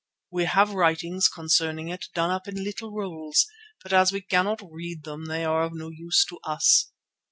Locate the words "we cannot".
4.11-4.63